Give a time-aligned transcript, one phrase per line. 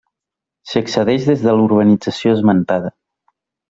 [0.69, 2.95] S'hi accedeix des de la urbanització esmentada.